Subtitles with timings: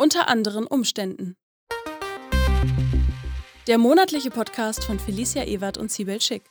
[0.00, 1.36] Unter anderen Umständen.
[3.66, 6.44] Der monatliche Podcast von Felicia Ewert und Sibel Schick.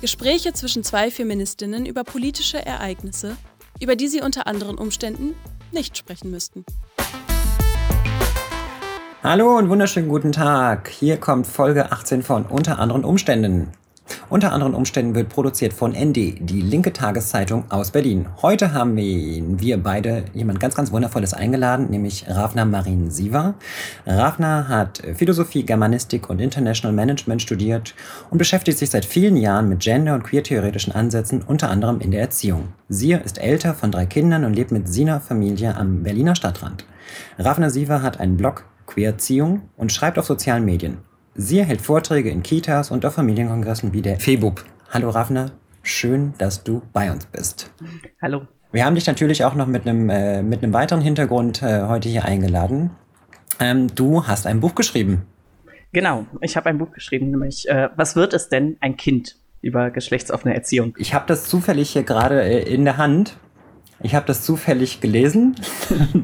[0.00, 3.36] Gespräche zwischen zwei Feministinnen über politische Ereignisse,
[3.80, 5.34] über die sie unter anderen Umständen
[5.72, 6.64] nicht sprechen müssten.
[9.24, 10.86] Hallo und wunderschönen guten Tag.
[10.88, 13.72] Hier kommt Folge 18 von Unter anderen Umständen.
[14.28, 18.26] Unter anderen Umständen wird produziert von ND, die linke Tageszeitung aus Berlin.
[18.40, 23.54] Heute haben wir beide jemand ganz, ganz Wundervolles eingeladen, nämlich Ravna Marin Siva.
[24.06, 27.94] Ravna hat Philosophie, Germanistik und International Management studiert
[28.30, 32.22] und beschäftigt sich seit vielen Jahren mit Gender- und queer-theoretischen Ansätzen, unter anderem in der
[32.22, 32.68] Erziehung.
[32.88, 36.86] Sie ist älter von drei Kindern und lebt mit Sina Familie am Berliner Stadtrand.
[37.38, 40.98] Ravna Siva hat einen Blog Queerziehung und schreibt auf sozialen Medien.
[41.34, 44.62] Sie hält Vorträge in Kitas und auf Familienkongressen wie der FEBUB.
[44.90, 47.72] Hallo Ravna, schön, dass du bei uns bist.
[48.20, 48.42] Hallo.
[48.70, 52.10] Wir haben dich natürlich auch noch mit einem, äh, mit einem weiteren Hintergrund äh, heute
[52.10, 52.90] hier eingeladen.
[53.60, 55.22] Ähm, du hast ein Buch geschrieben.
[55.92, 59.90] Genau, ich habe ein Buch geschrieben, nämlich äh, Was wird es denn, ein Kind über
[59.90, 60.94] geschlechtsoffene Erziehung?
[60.98, 63.38] Ich habe das zufällig hier gerade äh, in der Hand
[64.02, 65.54] ich habe das zufällig gelesen.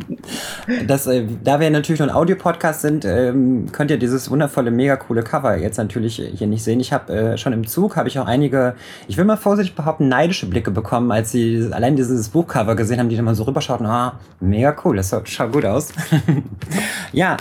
[0.87, 4.97] das, äh, da wir natürlich nur ein Audiopodcast sind, ähm, könnt ihr dieses wundervolle, mega
[4.97, 6.81] coole Cover jetzt natürlich hier nicht sehen.
[6.81, 8.75] Ich habe äh, schon im Zug, habe ich auch einige,
[9.07, 13.09] ich will mal vorsichtig behaupten, neidische Blicke bekommen, als sie allein dieses Buchcover gesehen haben,
[13.09, 15.93] die dann mal so rüberschauten, ah, mega cool, das schaut gut aus.
[17.13, 17.37] ja,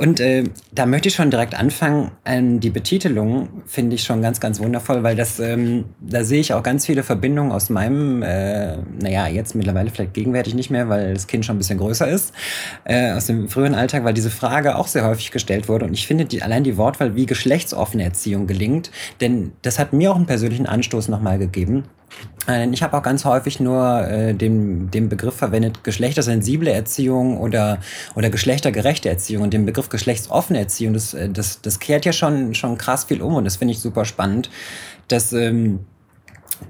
[0.00, 2.12] und äh, da möchte ich schon direkt anfangen.
[2.24, 6.54] Ähm, die Betitelung finde ich schon ganz, ganz wundervoll, weil das, ähm, da sehe ich
[6.54, 11.12] auch ganz viele Verbindungen aus meinem, äh, naja, jetzt mittlerweile vielleicht gegenwärtig nicht mehr, weil
[11.12, 12.32] das Kind schon ein bisschen größer ist,
[12.84, 15.84] äh, aus dem früheren Alltag, weil diese Frage auch sehr häufig gestellt wurde.
[15.84, 18.90] Und ich finde die, allein die Wortwahl, wie geschlechtsoffene Erziehung gelingt,
[19.20, 21.84] denn das hat mir auch einen persönlichen Anstoß nochmal gegeben.
[22.48, 27.78] Äh, ich habe auch ganz häufig nur äh, den, den Begriff verwendet, geschlechtersensible Erziehung oder,
[28.14, 29.44] oder geschlechtergerechte Erziehung.
[29.44, 33.22] Und den Begriff geschlechtsoffene Erziehung, das, äh, das, das kehrt ja schon, schon krass viel
[33.22, 34.50] um und das finde ich super spannend,
[35.08, 35.80] dass, ähm,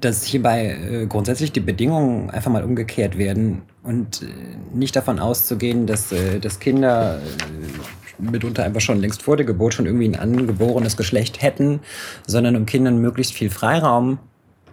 [0.00, 4.26] dass hierbei äh, grundsätzlich die Bedingungen einfach mal umgekehrt werden und äh,
[4.74, 9.74] nicht davon auszugehen, dass, äh, dass Kinder äh, mitunter einfach schon längst vor der Geburt
[9.74, 11.80] schon irgendwie ein angeborenes Geschlecht hätten,
[12.26, 14.18] sondern um Kindern möglichst viel Freiraum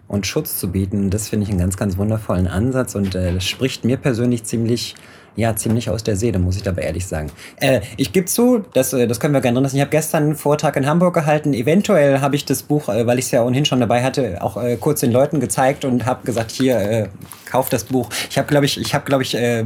[0.07, 1.09] und Schutz zu bieten.
[1.09, 4.95] Das finde ich einen ganz, ganz wundervollen Ansatz und äh, das spricht mir persönlich ziemlich
[5.37, 7.31] ja, ziemlich aus der Seele, muss ich dabei ehrlich sagen.
[7.57, 9.75] Äh, ich gebe zu, das, äh, das können wir gerne drin lassen.
[9.75, 11.53] Ich habe gestern einen Vortrag in Hamburg gehalten.
[11.53, 14.57] Eventuell habe ich das Buch, äh, weil ich es ja ohnehin schon dabei hatte, auch
[14.57, 17.09] äh, kurz den Leuten gezeigt und habe gesagt, hier, äh,
[17.45, 18.09] kauf das Buch.
[18.31, 19.63] Ich habe, glaube ich, ich habe, glaube ich, äh,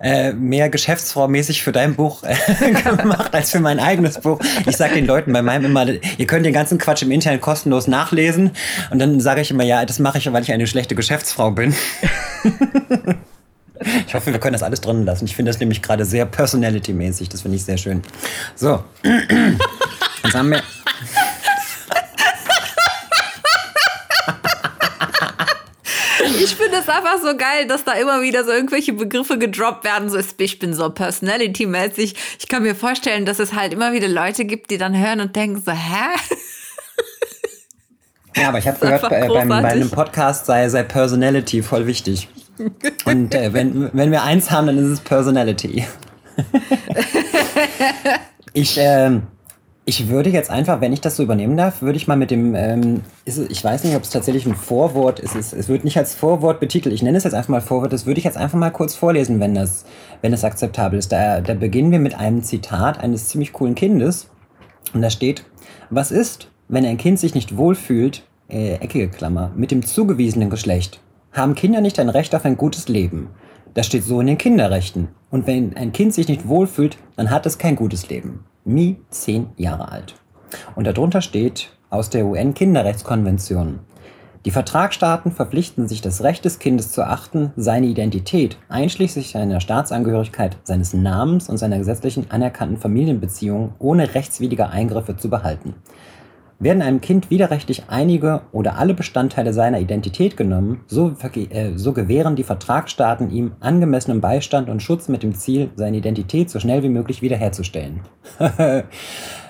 [0.00, 2.36] äh, mehr Geschäftsfrau-mäßig für dein Buch äh,
[2.96, 4.38] gemacht als für mein eigenes Buch.
[4.66, 7.88] Ich sage den Leuten bei meinem immer, ihr könnt den ganzen Quatsch im Internet kostenlos
[7.88, 8.52] nachlesen.
[8.90, 11.74] Und dann sage ich immer, ja, das mache ich, weil ich eine schlechte Geschäftsfrau bin.
[14.06, 15.24] ich hoffe, wir können das alles drinnen lassen.
[15.24, 17.28] Ich finde das nämlich gerade sehr personality-mäßig.
[17.28, 18.02] Das finde ich sehr schön.
[18.54, 18.84] So.
[19.02, 20.62] Jetzt haben wir.
[26.40, 30.08] Ich finde es einfach so geil, dass da immer wieder so irgendwelche Begriffe gedroppt werden.
[30.08, 32.14] So, ich bin so personality-mäßig.
[32.38, 35.34] Ich kann mir vorstellen, dass es halt immer wieder Leute gibt, die dann hören und
[35.34, 36.34] denken so, hä?
[38.36, 42.28] Ja, aber ich habe gehört, bei, beim, bei einem Podcast sei, sei Personality voll wichtig.
[43.04, 45.86] Und äh, wenn, wenn wir eins haben, dann ist es Personality.
[48.52, 49.20] ich, äh,
[49.88, 52.54] ich würde jetzt einfach, wenn ich das so übernehmen darf, würde ich mal mit dem,
[52.54, 55.96] ähm, ist, ich weiß nicht, ob es tatsächlich ein Vorwort ist, es, es wird nicht
[55.96, 58.58] als Vorwort betitelt, ich nenne es jetzt einfach mal Vorwort, das würde ich jetzt einfach
[58.58, 59.86] mal kurz vorlesen, wenn das,
[60.20, 61.10] wenn das akzeptabel ist.
[61.10, 64.28] Da, da beginnen wir mit einem Zitat eines ziemlich coolen Kindes
[64.92, 65.46] und da steht,
[65.88, 71.00] was ist, wenn ein Kind sich nicht wohlfühlt, äh, eckige Klammer, mit dem zugewiesenen Geschlecht?
[71.32, 73.30] Haben Kinder nicht ein Recht auf ein gutes Leben?
[73.72, 75.08] Das steht so in den Kinderrechten.
[75.30, 78.44] Und wenn ein Kind sich nicht wohlfühlt, dann hat es kein gutes Leben.
[78.68, 80.14] Mi, zehn Jahre alt.
[80.76, 83.80] Und darunter steht aus der UN-Kinderrechtskonvention.
[84.44, 90.58] Die Vertragsstaaten verpflichten sich, das Recht des Kindes zu achten, seine Identität, einschließlich seiner Staatsangehörigkeit,
[90.64, 95.74] seines Namens und seiner gesetzlichen anerkannten Familienbeziehungen ohne rechtswidrige Eingriffe zu behalten.
[96.60, 102.34] Werden einem Kind widerrechtlich einige oder alle Bestandteile seiner Identität genommen, so, äh, so, gewähren
[102.34, 106.88] die Vertragsstaaten ihm angemessenen Beistand und Schutz mit dem Ziel, seine Identität so schnell wie
[106.88, 108.00] möglich wiederherzustellen.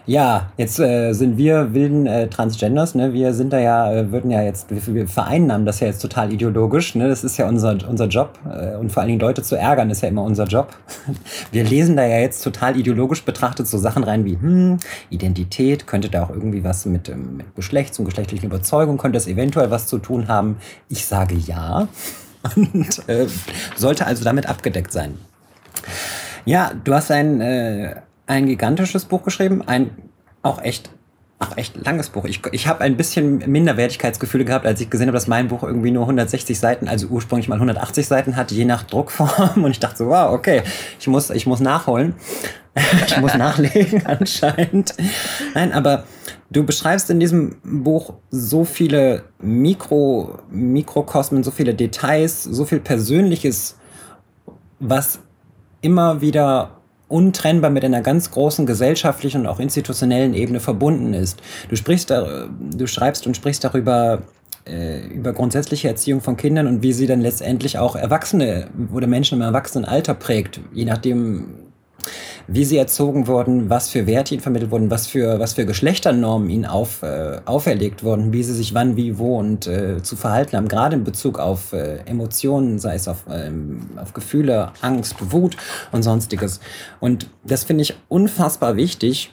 [0.08, 3.12] Ja, jetzt äh, sind wir wilden äh, Transgenders, ne?
[3.12, 6.32] Wir sind da ja, äh, würden ja jetzt, wir, wir vereinnahmen das ja jetzt total
[6.32, 7.10] ideologisch, ne?
[7.10, 8.38] Das ist ja unser, unser Job.
[8.50, 10.74] Äh, und vor allen Dingen Leute zu ärgern, ist ja immer unser Job.
[11.52, 14.78] Wir lesen da ja jetzt total ideologisch betrachtet so Sachen rein wie, hm,
[15.10, 19.26] Identität, könnte da auch irgendwie was mit, ähm, mit Geschlechts- und geschlechtlichen Überzeugung, könnte das
[19.26, 20.56] eventuell was zu tun haben.
[20.88, 21.86] Ich sage ja.
[22.56, 23.26] Und äh,
[23.76, 25.18] sollte also damit abgedeckt sein.
[26.46, 27.96] Ja, du hast ein, äh,
[28.28, 29.90] ein gigantisches Buch geschrieben, ein
[30.42, 30.90] auch echt
[31.40, 32.24] auch echt langes Buch.
[32.24, 35.92] Ich, ich habe ein bisschen Minderwertigkeitsgefühle gehabt, als ich gesehen habe, dass mein Buch irgendwie
[35.92, 39.64] nur 160 Seiten, also ursprünglich mal 180 Seiten hat, je nach Druckform.
[39.64, 40.62] Und ich dachte so, wow, okay,
[40.98, 42.14] ich muss, ich muss nachholen.
[43.06, 44.94] ich muss nachlegen anscheinend.
[45.54, 46.04] Nein, aber
[46.50, 53.76] du beschreibst in diesem Buch so viele Mikro, Mikrokosmen, so viele Details, so viel Persönliches,
[54.80, 55.20] was
[55.82, 56.77] immer wieder
[57.08, 61.40] untrennbar mit einer ganz großen gesellschaftlichen und auch institutionellen Ebene verbunden ist.
[61.68, 64.22] Du sprichst, du schreibst und sprichst darüber
[64.68, 69.36] äh, über grundsätzliche Erziehung von Kindern und wie sie dann letztendlich auch Erwachsene oder Menschen
[69.36, 71.67] im Erwachsenenalter prägt, je nachdem,
[72.46, 76.48] wie sie erzogen wurden, was für Werte ihnen vermittelt wurden, was für, was für Geschlechternormen
[76.50, 80.56] ihnen auf, äh, auferlegt wurden, wie sie sich wann, wie, wo und äh, zu verhalten
[80.56, 85.56] haben, gerade in Bezug auf äh, Emotionen, sei es auf, ähm, auf Gefühle, Angst, Wut
[85.92, 86.60] und sonstiges.
[87.00, 89.32] Und das finde ich unfassbar wichtig,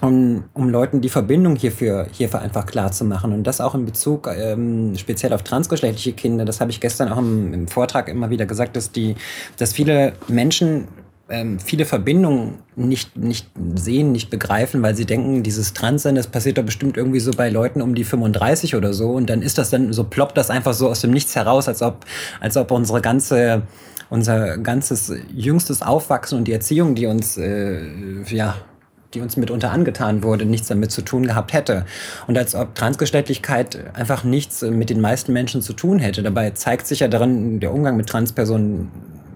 [0.00, 3.32] um, um Leuten die Verbindung hierfür, hierfür einfach klar zu machen.
[3.32, 6.44] Und das auch in Bezug ähm, speziell auf transgeschlechtliche Kinder.
[6.44, 9.16] Das habe ich gestern auch im, im Vortrag immer wieder gesagt, dass die,
[9.56, 10.88] dass viele Menschen
[11.30, 16.58] ähm, viele Verbindungen nicht, nicht sehen, nicht begreifen, weil sie denken, dieses Transsein, das passiert
[16.58, 19.10] doch bestimmt irgendwie so bei Leuten um die 35 oder so.
[19.10, 21.82] Und dann ist das dann, so ploppt das einfach so aus dem Nichts heraus, als
[21.82, 22.06] ob,
[22.40, 23.62] als ob unsere ganze,
[24.08, 27.82] unser ganzes jüngstes Aufwachsen und die Erziehung, die uns, äh,
[28.28, 28.56] ja,
[29.12, 31.84] die uns mitunter angetan wurde, nichts damit zu tun gehabt hätte.
[32.26, 36.22] Und als ob Transgeschlechtlichkeit einfach nichts mit den meisten Menschen zu tun hätte.
[36.22, 38.90] Dabei zeigt sich ja darin der Umgang mit Transpersonen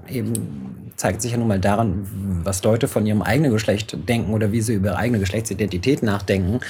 [0.08, 0.71] eben
[1.02, 2.06] zeigt sich ja nun mal daran,
[2.44, 6.60] was Leute von ihrem eigenen Geschlecht denken oder wie sie über ihre eigene Geschlechtsidentität nachdenken.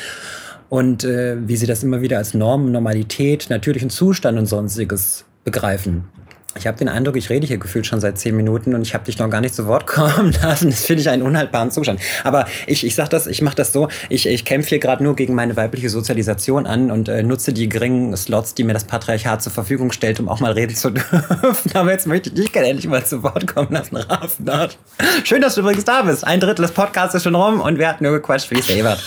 [0.70, 6.04] Und äh, wie sie das immer wieder als Norm, Normalität, natürlichen Zustand und sonstiges begreifen.
[6.54, 9.04] Ich habe den Eindruck, ich rede hier gefühlt schon seit zehn Minuten und ich habe
[9.04, 10.70] dich noch gar nicht zu Wort kommen lassen.
[10.70, 12.00] Das finde ich einen unhaltbaren Zustand.
[12.24, 15.16] Aber ich, ich sag das, ich mache das so, ich, ich kämpfe hier gerade nur
[15.16, 19.42] gegen meine weibliche Sozialisation an und äh, nutze die geringen Slots, die mir das Patriarchat
[19.42, 21.72] zur Verfügung stellt, um auch mal reden zu dürfen.
[21.74, 24.76] Aber jetzt möchte ich dich gerne endlich mal zu Wort kommen lassen, Rafnat.
[25.24, 26.26] Schön, dass du übrigens da bist.
[26.26, 29.02] Ein Drittel des Podcasts ist schon rum und wir hatten nur gequatscht, wie es Ebert.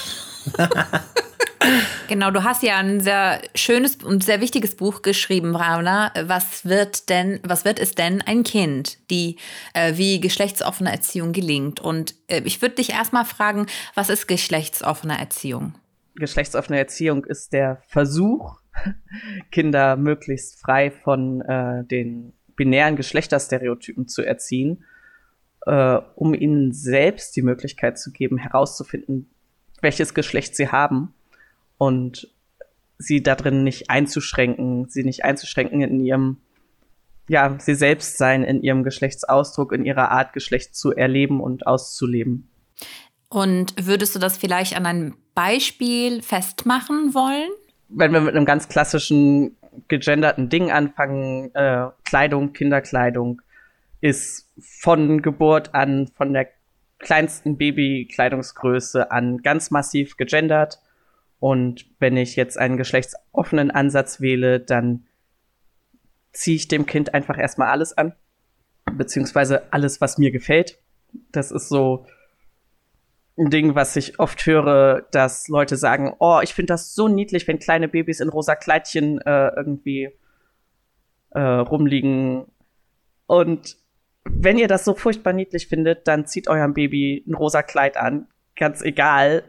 [2.08, 6.12] Genau, du hast ja ein sehr schönes und sehr wichtiges Buch geschrieben, Rauna.
[6.26, 9.38] Was wird denn, was wird es denn ein Kind, die
[9.74, 11.80] äh, wie geschlechtsoffene Erziehung gelingt?
[11.80, 13.66] Und äh, ich würde dich erstmal fragen,
[13.96, 15.74] was ist geschlechtsoffene Erziehung?
[16.16, 18.60] Geschlechtsoffene Erziehung ist der Versuch,
[19.52, 24.84] Kinder möglichst frei von äh, den binären Geschlechterstereotypen zu erziehen,
[25.66, 29.30] äh, um ihnen selbst die Möglichkeit zu geben, herauszufinden,
[29.82, 31.14] welches Geschlecht sie haben
[31.78, 32.28] und
[32.98, 36.38] sie da drin nicht einzuschränken, sie nicht einzuschränken in ihrem,
[37.28, 42.50] ja, sie selbst sein, in ihrem Geschlechtsausdruck, in ihrer Art, Geschlecht zu erleben und auszuleben.
[43.30, 47.50] Und würdest du das vielleicht an einem Beispiel festmachen wollen?
[47.90, 49.58] Wenn wir mit einem ganz klassischen
[49.88, 53.42] gegenderten Ding anfangen, äh, Kleidung, Kinderkleidung
[54.02, 56.48] ist von Geburt an, von der
[57.00, 60.80] kleinsten Babykleidungsgröße an ganz massiv gegendert.
[61.40, 65.06] Und wenn ich jetzt einen geschlechtsoffenen Ansatz wähle, dann
[66.32, 68.14] ziehe ich dem Kind einfach erstmal alles an,
[68.92, 70.80] beziehungsweise alles, was mir gefällt.
[71.32, 72.06] Das ist so
[73.38, 77.48] ein Ding, was ich oft höre, dass Leute sagen, oh, ich finde das so niedlich,
[77.48, 80.10] wenn kleine Babys in rosa Kleidchen äh, irgendwie
[81.32, 82.46] äh, rumliegen.
[83.28, 83.78] Und
[84.24, 88.28] wenn ihr das so furchtbar niedlich findet, dann zieht eurem Baby ein rosa Kleid an.
[88.56, 89.44] Ganz egal,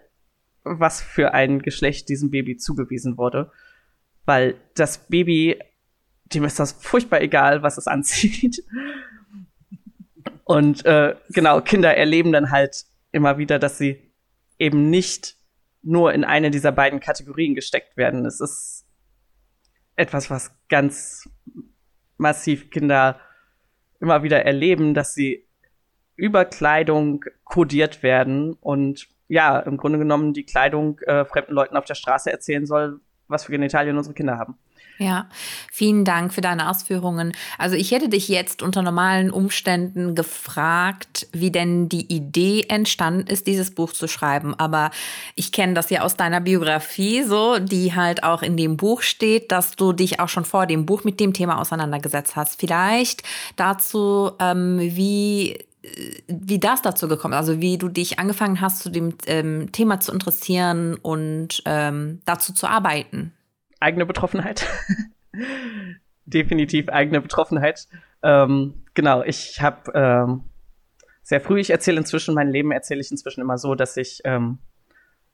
[0.66, 3.52] was für ein Geschlecht diesem Baby zugewiesen wurde.
[4.24, 5.58] Weil das Baby,
[6.26, 8.64] dem ist das furchtbar egal, was es anzieht.
[10.44, 14.12] Und äh, genau, Kinder erleben dann halt immer wieder, dass sie
[14.58, 15.36] eben nicht
[15.82, 18.26] nur in eine dieser beiden Kategorien gesteckt werden.
[18.26, 18.84] Es ist
[19.94, 21.28] etwas, was ganz
[22.16, 23.20] massiv Kinder
[24.00, 25.46] immer wieder erleben, dass sie
[26.16, 31.84] über Kleidung kodiert werden und ja, im Grunde genommen die Kleidung äh, fremden Leuten auf
[31.84, 34.56] der Straße erzählen soll, was für Genitalien unsere Kinder haben.
[34.98, 35.28] Ja,
[35.70, 37.34] vielen Dank für deine Ausführungen.
[37.58, 43.46] Also ich hätte dich jetzt unter normalen Umständen gefragt, wie denn die Idee entstanden ist,
[43.46, 44.54] dieses Buch zu schreiben.
[44.58, 44.90] Aber
[45.34, 49.52] ich kenne das ja aus deiner Biografie so, die halt auch in dem Buch steht,
[49.52, 52.58] dass du dich auch schon vor dem Buch mit dem Thema auseinandergesetzt hast.
[52.58, 53.22] Vielleicht
[53.56, 55.58] dazu, ähm, wie
[56.26, 60.00] wie das dazu gekommen ist, also wie du dich angefangen hast, zu dem ähm, Thema
[60.00, 63.32] zu interessieren und ähm, dazu zu arbeiten.
[63.80, 64.66] Eigene Betroffenheit.
[66.24, 67.88] Definitiv eigene Betroffenheit.
[68.22, 70.44] Ähm, genau, ich habe ähm,
[71.22, 71.60] sehr früh.
[71.60, 74.58] Ich erzähle inzwischen mein Leben, erzähle ich inzwischen immer so, dass ich ähm,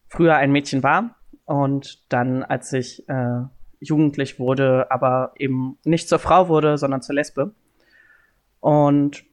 [0.08, 3.42] früher ein Mädchen war und dann, als ich äh,
[3.80, 7.54] jugendlich wurde, aber eben nicht zur Frau wurde, sondern zur Lesbe.
[8.60, 9.24] Und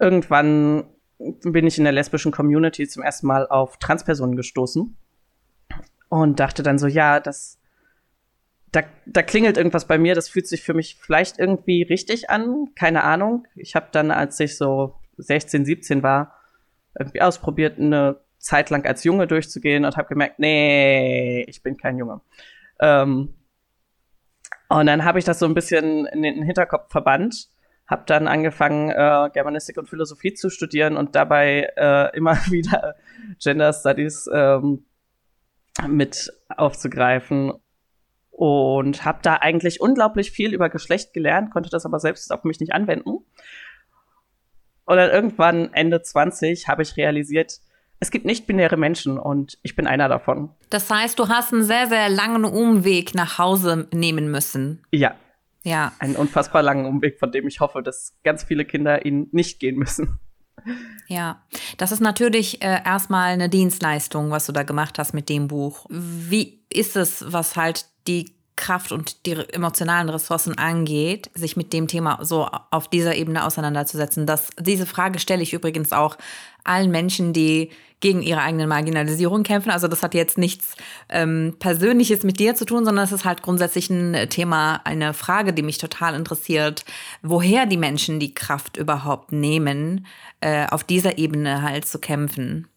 [0.00, 0.84] irgendwann
[1.18, 4.96] bin ich in der lesbischen Community zum ersten Mal auf Transpersonen gestoßen
[6.08, 7.60] und dachte dann so, ja, das,
[8.72, 12.68] da, da klingelt irgendwas bei mir, das fühlt sich für mich vielleicht irgendwie richtig an,
[12.74, 13.46] keine Ahnung.
[13.54, 16.34] Ich habe dann, als ich so 16, 17 war,
[16.98, 21.98] irgendwie ausprobiert, eine Zeit lang als Junge durchzugehen und habe gemerkt, nee, ich bin kein
[21.98, 22.22] Junge.
[22.80, 23.34] Ähm,
[24.70, 27.48] und dann habe ich das so ein bisschen in den Hinterkopf verbannt,
[27.90, 32.94] habe dann angefangen, äh, Germanistik und Philosophie zu studieren und dabei äh, immer wieder
[33.42, 34.84] Gender Studies ähm,
[35.88, 37.52] mit aufzugreifen
[38.30, 42.60] und habe da eigentlich unglaublich viel über Geschlecht gelernt, konnte das aber selbst auf mich
[42.60, 43.18] nicht anwenden.
[44.84, 47.60] Und dann irgendwann Ende 20 habe ich realisiert,
[48.02, 50.50] es gibt nicht-binäre Menschen und ich bin einer davon.
[50.70, 54.82] Das heißt, du hast einen sehr, sehr langen Umweg nach Hause nehmen müssen.
[54.90, 55.14] Ja.
[55.62, 55.92] Ja.
[55.98, 59.76] Einen unfassbar langen Umweg, von dem ich hoffe, dass ganz viele Kinder ihn nicht gehen
[59.76, 60.18] müssen.
[61.08, 61.42] Ja,
[61.78, 65.86] das ist natürlich äh, erstmal eine Dienstleistung, was du da gemacht hast mit dem Buch.
[65.88, 71.88] Wie ist es, was halt die Kraft und die emotionalen Ressourcen angeht, sich mit dem
[71.88, 74.26] Thema so auf dieser Ebene auseinanderzusetzen.
[74.26, 76.16] Das, diese Frage stelle ich übrigens auch
[76.62, 79.70] allen Menschen, die gegen ihre eigene Marginalisierung kämpfen.
[79.70, 80.76] Also das hat jetzt nichts
[81.08, 85.52] ähm, Persönliches mit dir zu tun, sondern es ist halt grundsätzlich ein Thema, eine Frage,
[85.52, 86.84] die mich total interessiert,
[87.22, 90.06] woher die Menschen die Kraft überhaupt nehmen,
[90.40, 92.68] äh, auf dieser Ebene halt zu kämpfen.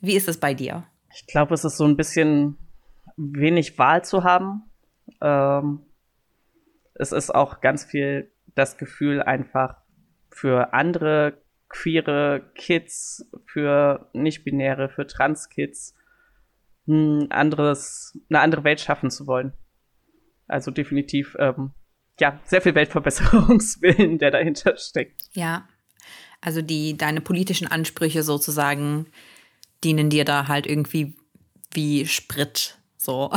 [0.00, 0.84] Wie ist es bei dir?
[1.14, 2.58] Ich glaube, es ist so ein bisschen
[3.16, 4.64] wenig Wahl zu haben
[5.20, 5.80] ähm,
[6.94, 9.76] es ist auch ganz viel das Gefühl, einfach
[10.30, 15.94] für andere queere Kids, für nicht-binäre, für Trans-Kids
[16.86, 19.52] ein anderes, eine andere Welt schaffen zu wollen.
[20.48, 21.72] Also definitiv, ähm,
[22.20, 25.22] ja, sehr viel Weltverbesserungswillen, der dahinter steckt.
[25.32, 25.66] Ja,
[26.40, 29.06] also die, deine politischen Ansprüche sozusagen
[29.82, 31.16] dienen dir da halt irgendwie
[31.72, 33.30] wie Sprit so.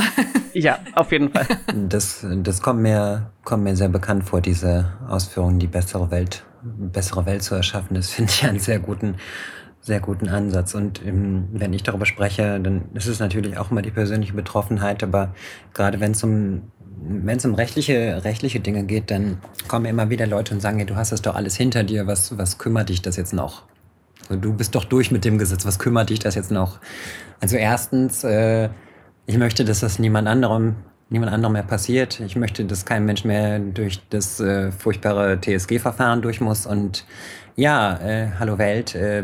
[0.54, 1.46] Ja, auf jeden Fall.
[1.90, 7.26] Das, das kommt, mir, kommt mir sehr bekannt vor, diese Ausführung, die bessere Welt, bessere
[7.26, 7.96] Welt zu erschaffen.
[7.96, 9.16] Das finde ich einen sehr guten,
[9.82, 10.76] sehr guten Ansatz.
[10.76, 15.04] Und ähm, wenn ich darüber spreche, dann ist es natürlich auch immer die persönliche Betroffenheit,
[15.04, 15.34] aber
[15.74, 16.72] gerade wenn es um
[17.08, 20.86] wenn es um rechtliche, rechtliche Dinge geht, dann kommen immer wieder Leute und sagen, hey,
[20.86, 23.64] du hast das doch alles hinter dir, was, was kümmert dich das jetzt noch?
[24.30, 26.80] Du bist doch durch mit dem Gesetz, was kümmert dich das jetzt noch?
[27.42, 28.70] Also erstens, äh,
[29.28, 30.76] ich möchte, dass das niemand anderem,
[31.10, 32.20] niemand anderem mehr passiert.
[32.20, 36.66] Ich möchte, dass kein Mensch mehr durch das äh, furchtbare TSG-Verfahren durch muss.
[36.66, 37.06] Und
[37.56, 39.24] ja, äh, hallo Welt, äh,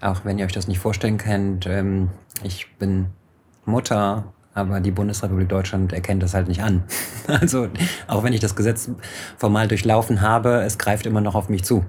[0.00, 2.10] auch wenn ihr euch das nicht vorstellen könnt, ähm,
[2.42, 3.06] ich bin
[3.64, 6.82] Mutter, aber die Bundesrepublik Deutschland erkennt das halt nicht an.
[7.28, 7.68] Also
[8.08, 8.90] auch wenn ich das Gesetz
[9.36, 11.84] formal durchlaufen habe, es greift immer noch auf mich zu.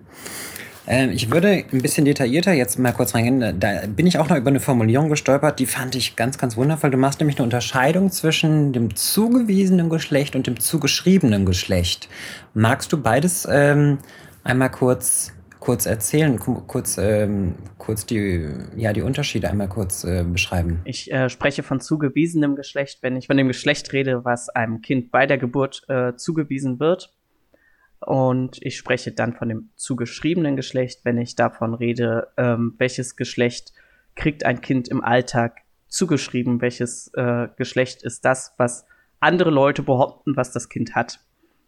[0.88, 3.60] Ähm, ich würde ein bisschen detaillierter jetzt mal kurz reingehen.
[3.60, 6.92] Da bin ich auch noch über eine Formulierung gestolpert, die fand ich ganz, ganz wundervoll.
[6.92, 12.10] Du machst nämlich eine Unterscheidung zwischen dem zugewiesenen Geschlecht und dem zugeschriebenen Geschlecht.
[12.54, 14.00] Magst du beides ähm,
[14.44, 20.82] einmal kurz, kurz erzählen, kurz, ähm, kurz die, ja, die Unterschiede einmal kurz äh, beschreiben?
[20.86, 25.12] Ich äh, spreche von zugewiesenem Geschlecht, wenn ich von dem Geschlecht rede, was einem Kind
[25.12, 27.14] bei der Geburt äh, zugewiesen wird.
[28.02, 33.74] Und ich spreche dann von dem zugeschriebenen Geschlecht, wenn ich davon rede, ähm, welches Geschlecht
[34.16, 38.86] kriegt ein Kind im Alltag zugeschrieben, welches äh, Geschlecht ist das, was
[39.20, 41.20] andere Leute behaupten, was das Kind hat.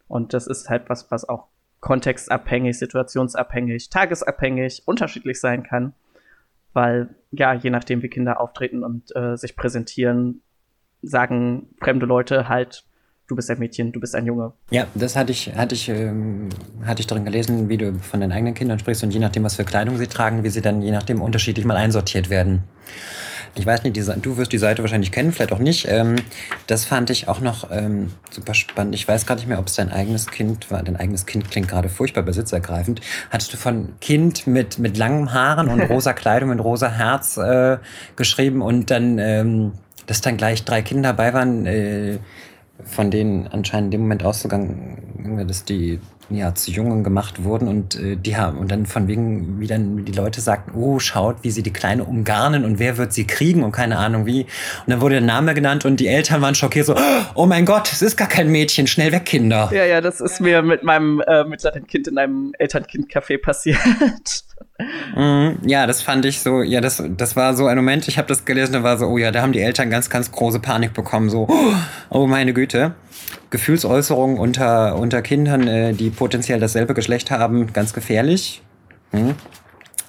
[0.08, 1.48] Und das ist halt was, was auch
[1.80, 5.94] kontextabhängig, situationsabhängig, tagesabhängig, unterschiedlich sein kann.
[6.72, 10.42] Weil, ja, je nachdem, wie Kinder auftreten und äh, sich präsentieren,
[11.02, 12.84] sagen fremde Leute halt,
[13.26, 14.52] du bist ein Mädchen, du bist ein Junge.
[14.70, 16.48] Ja, das hatte ich, hatte ich, ähm,
[16.84, 19.56] hatte ich darin gelesen, wie du von deinen eigenen Kindern sprichst und je nachdem, was
[19.56, 22.64] für Kleidung sie tragen, wie sie dann je nachdem unterschiedlich mal einsortiert werden.
[23.56, 25.86] Ich weiß nicht, die, du wirst die Seite wahrscheinlich kennen, vielleicht auch nicht.
[25.88, 26.16] Ähm,
[26.66, 28.96] das fand ich auch noch ähm, super spannend.
[28.96, 30.82] Ich weiß gar nicht mehr, ob es dein eigenes Kind war.
[30.82, 33.00] Dein eigenes Kind klingt gerade furchtbar besitzergreifend.
[33.30, 37.78] Hattest du von Kind mit, mit langen Haaren und rosa Kleidung und rosa Herz äh,
[38.16, 39.72] geschrieben und dann, ähm,
[40.06, 42.18] dass dann gleich drei Kinder dabei waren, äh,
[42.84, 45.98] von denen anscheinend in dem Moment ausgegangen, dass die
[46.30, 50.04] ja zu Jungen gemacht wurden und äh, die haben und dann von wegen, wie dann
[50.04, 53.62] die Leute sagten, oh, schaut, wie sie die Kleine umgarnen und wer wird sie kriegen
[53.62, 54.42] und keine Ahnung wie.
[54.42, 54.48] Und
[54.86, 56.96] dann wurde der Name genannt und die Eltern waren schockiert, so,
[57.34, 59.70] oh mein Gott, es ist gar kein Mädchen, schnell weg, Kinder.
[59.72, 63.78] Ja, ja, das ist mir mit meinem äh, mittleren Kind in einem Elternkind-Café passiert.
[64.78, 68.26] Mhm, ja, das fand ich so, ja, das, das war so ein Moment, ich habe
[68.26, 70.94] das gelesen und war so, oh ja, da haben die Eltern ganz, ganz große Panik
[70.94, 71.46] bekommen, so,
[72.10, 72.94] oh meine Güte.
[73.50, 78.62] Gefühlsäußerungen unter, unter Kindern, äh, die potenziell dasselbe Geschlecht haben, ganz gefährlich.
[79.12, 79.36] Mhm.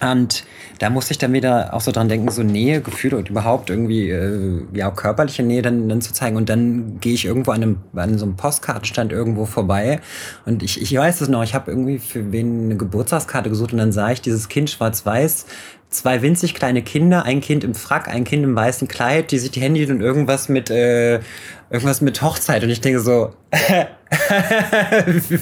[0.01, 0.43] Und
[0.79, 4.10] da musste ich dann wieder auch so dran denken, so Nähe, Gefühle und überhaupt irgendwie,
[4.10, 6.36] äh, ja, körperliche Nähe dann, dann zu zeigen.
[6.36, 10.00] Und dann gehe ich irgendwo an, einem, an so einem Postkartenstand irgendwo vorbei.
[10.45, 13.79] Und ich, ich weiß es noch, ich habe irgendwie für wen eine Geburtstagskarte gesucht und
[13.79, 15.45] dann sah ich dieses Kind schwarz-weiß
[15.95, 19.51] zwei winzig kleine Kinder, ein Kind im Frack, ein Kind im weißen Kleid, die sich
[19.51, 21.19] die Hände und irgendwas mit äh,
[21.69, 23.34] irgendwas mit Hochzeit und ich denke so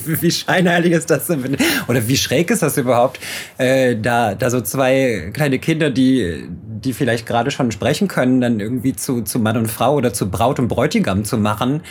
[0.05, 1.57] wie scheinheilig ist das denn?
[1.87, 3.19] oder wie schräg ist das überhaupt
[3.57, 6.47] äh, da da so zwei kleine Kinder die
[6.83, 10.29] die vielleicht gerade schon sprechen können dann irgendwie zu zu Mann und Frau oder zu
[10.29, 11.81] Braut und Bräutigam zu machen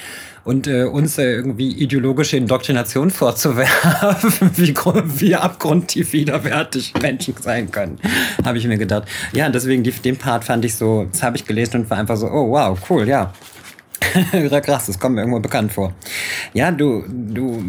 [0.44, 7.98] und äh, uns äh, irgendwie ideologische Indoktrination vorzuwerfen, wie, wie abgrundtief widerwärtig Menschen sein können,
[8.44, 9.04] habe ich mir gedacht.
[9.32, 12.16] Ja, deswegen die, den Part fand ich so, das habe ich gelesen und war einfach
[12.16, 13.32] so, oh wow, cool, ja.
[14.62, 15.94] Krass, das kommt mir irgendwo bekannt vor.
[16.52, 17.62] Ja, du, du,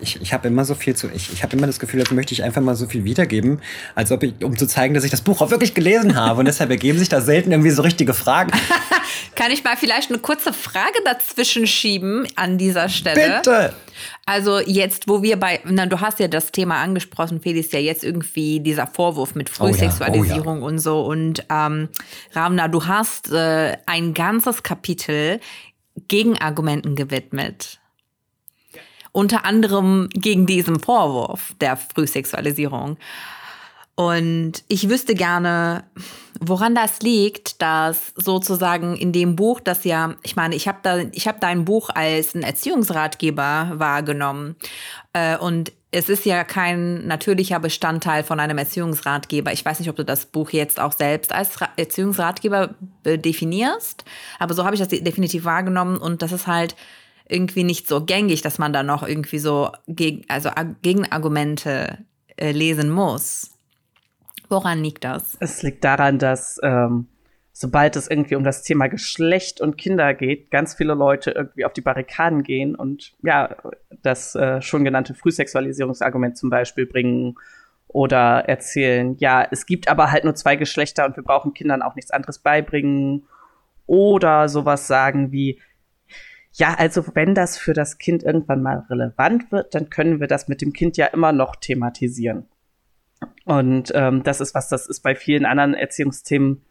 [0.00, 2.34] ich, ich habe immer so viel zu, ich, ich habe immer das Gefühl, als möchte
[2.34, 3.60] ich einfach mal so viel wiedergeben,
[3.94, 6.40] als ob ich, um zu zeigen, dass ich das Buch auch wirklich gelesen habe.
[6.40, 8.52] Und deshalb ergeben sich da selten irgendwie so richtige Fragen.
[9.34, 13.36] Kann ich mal vielleicht eine kurze Frage dazwischen schieben an dieser Stelle?
[13.36, 13.72] Bitte!
[14.24, 18.04] Also jetzt, wo wir bei, na, du hast ja das Thema angesprochen, Felix, ja jetzt
[18.04, 20.66] irgendwie dieser Vorwurf mit Frühsexualisierung oh ja, oh ja.
[20.66, 21.00] und so.
[21.02, 21.88] Und ähm,
[22.32, 25.40] Ramna, du hast äh, ein ganzes Kapitel
[26.08, 27.80] Gegenargumenten gewidmet.
[29.16, 32.98] Unter anderem gegen diesen Vorwurf der Frühsexualisierung.
[33.94, 35.84] Und ich wüsste gerne,
[36.38, 40.98] woran das liegt, dass sozusagen in dem Buch, das ja, ich meine, ich habe da,
[41.12, 44.54] ich habe dein Buch als ein Erziehungsratgeber wahrgenommen
[45.14, 49.50] äh, und es ist ja kein natürlicher Bestandteil von einem Erziehungsratgeber.
[49.50, 52.74] Ich weiß nicht, ob du das Buch jetzt auch selbst als Erziehungsratgeber
[53.06, 54.04] definierst,
[54.38, 56.76] aber so habe ich das definitiv wahrgenommen und das ist halt
[57.28, 60.50] irgendwie nicht so gängig, dass man da noch irgendwie so gegen, also
[60.82, 61.98] Gegenargumente
[62.36, 63.50] äh, lesen muss.
[64.48, 65.36] Woran liegt das?
[65.40, 67.08] Es liegt daran, dass ähm,
[67.58, 71.72] sobald es irgendwie um das Thema Geschlecht und Kinder geht, ganz viele Leute irgendwie auf
[71.72, 73.56] die Barrikaden gehen und ja,
[74.02, 77.36] das äh, schon genannte Frühsexualisierungsargument zum Beispiel bringen
[77.88, 81.94] oder erzählen, ja, es gibt aber halt nur zwei Geschlechter und wir brauchen Kindern auch
[81.94, 83.24] nichts anderes beibringen
[83.86, 85.58] oder sowas sagen wie,
[86.58, 90.48] ja, also wenn das für das Kind irgendwann mal relevant wird, dann können wir das
[90.48, 92.48] mit dem Kind ja immer noch thematisieren.
[93.44, 96.62] Und ähm, das ist was, das ist bei vielen anderen Erziehungsthemen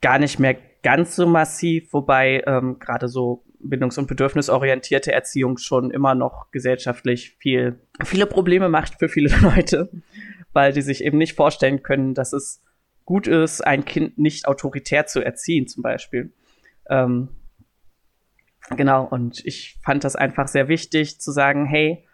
[0.00, 5.90] gar nicht mehr ganz so massiv, wobei ähm, gerade so bindungs- und bedürfnisorientierte Erziehung schon
[5.90, 9.90] immer noch gesellschaftlich viel, viele Probleme macht für viele Leute,
[10.54, 12.62] weil die sich eben nicht vorstellen können, dass es
[13.04, 16.32] gut ist, ein Kind nicht autoritär zu erziehen, zum Beispiel.
[16.88, 17.28] Ähm,
[18.70, 22.06] Genau, und ich fand das einfach sehr wichtig zu sagen, hey,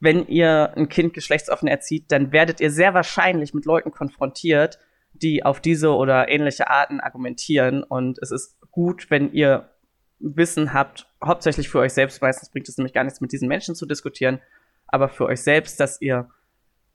[0.00, 4.78] wenn ihr ein Kind geschlechtsoffen erzieht, dann werdet ihr sehr wahrscheinlich mit Leuten konfrontiert,
[5.12, 7.82] die auf diese oder ähnliche Arten argumentieren.
[7.84, 9.70] Und es ist gut, wenn ihr
[10.18, 13.74] Wissen habt, hauptsächlich für euch selbst, meistens bringt es nämlich gar nichts mit diesen Menschen
[13.74, 14.40] zu diskutieren,
[14.86, 16.28] aber für euch selbst, dass ihr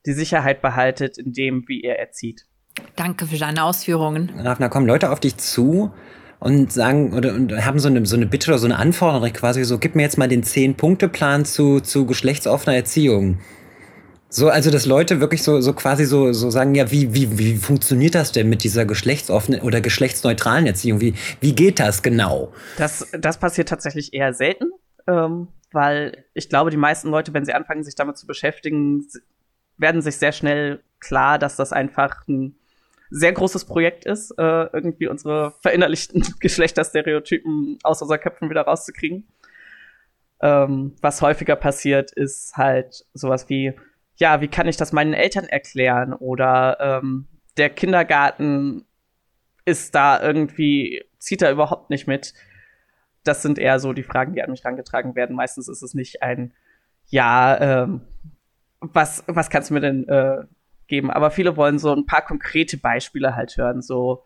[0.05, 2.45] die Sicherheit behaltet in dem, wie ihr erzieht.
[2.95, 4.31] Danke für deine Ausführungen.
[4.37, 5.93] Rafna, kommen Leute auf dich zu
[6.39, 9.63] und sagen oder und haben so eine, so eine Bitte oder so eine Anforderung quasi
[9.63, 13.39] so, gib mir jetzt mal den Zehn-Punkte-Plan zu, zu geschlechtsoffener Erziehung.
[14.29, 17.55] So, also dass Leute wirklich so, so quasi so, so sagen, ja, wie, wie, wie
[17.55, 20.99] funktioniert das denn mit dieser geschlechtsoffenen oder geschlechtsneutralen Erziehung?
[20.99, 22.51] Wie, wie geht das genau?
[22.77, 24.71] Das, das passiert tatsächlich eher selten,
[25.07, 29.07] ähm, weil ich glaube, die meisten Leute, wenn sie anfangen, sich damit zu beschäftigen,
[29.77, 32.57] werden sich sehr schnell klar, dass das einfach ein
[33.09, 39.27] sehr großes Projekt ist, äh, irgendwie unsere verinnerlichten Geschlechterstereotypen aus unseren Köpfen wieder rauszukriegen.
[40.41, 43.73] Ähm, was häufiger passiert, ist halt sowas wie,
[44.17, 46.13] ja, wie kann ich das meinen Eltern erklären?
[46.13, 48.85] Oder ähm, der Kindergarten
[49.65, 52.33] ist da irgendwie, zieht da überhaupt nicht mit.
[53.23, 55.35] Das sind eher so die Fragen, die an mich herangetragen werden.
[55.35, 56.53] Meistens ist es nicht ein,
[57.07, 58.01] ja, ähm,
[58.79, 60.43] was, was kannst du mir denn äh,
[60.87, 61.11] geben.
[61.11, 63.81] Aber viele wollen so ein paar konkrete Beispiele halt hören.
[63.81, 64.23] So,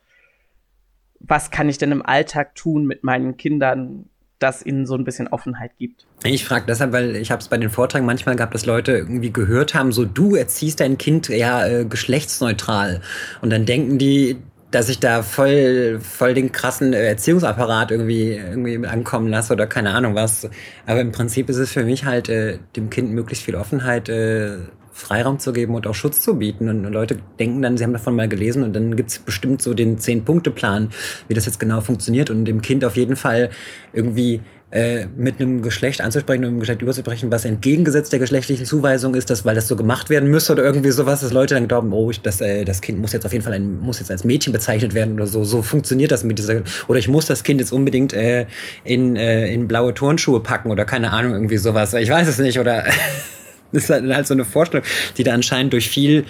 [1.20, 4.06] was kann ich denn im Alltag tun mit meinen Kindern,
[4.42, 6.08] das ihnen so ein bisschen Offenheit gibt.
[6.24, 9.32] Ich frage deshalb, weil ich habe es bei den Vorträgen manchmal gehabt, dass Leute irgendwie
[9.32, 13.02] gehört haben, so du erziehst dein Kind ja äh, geschlechtsneutral.
[13.42, 14.38] Und dann denken die,
[14.72, 19.92] dass ich da voll, voll den krassen äh, Erziehungsapparat irgendwie, irgendwie ankommen lasse oder keine
[19.92, 20.50] Ahnung was.
[20.86, 24.58] Aber im Prinzip ist es für mich halt, äh, dem Kind möglichst viel Offenheit äh,
[24.92, 26.70] Freiraum zu geben und auch Schutz zu bieten.
[26.70, 29.98] Und Leute denken dann, sie haben davon mal gelesen und dann gibt's bestimmt so den
[29.98, 30.90] Zehn-Punkte-Plan,
[31.28, 33.50] wie das jetzt genau funktioniert und dem Kind auf jeden Fall
[33.94, 39.16] irgendwie äh, mit einem Geschlecht anzusprechen und einem Geschlecht überzubrechen, was entgegengesetzt der geschlechtlichen Zuweisung
[39.16, 41.92] ist, dass, weil das so gemacht werden müsste oder irgendwie sowas, dass Leute dann glauben,
[41.92, 44.24] oh, ich, das, äh, das Kind muss jetzt auf jeden Fall ein, muss jetzt als
[44.24, 45.44] Mädchen bezeichnet werden oder so.
[45.44, 48.46] So funktioniert das mit dieser, oder ich muss das Kind jetzt unbedingt äh,
[48.86, 51.94] in, äh, in blaue Turnschuhe packen oder keine Ahnung, irgendwie sowas.
[51.94, 52.86] Ich weiß es nicht, oder
[53.82, 54.86] Das ist halt so eine Vorstellung,
[55.18, 56.26] die da anscheinend durch viel,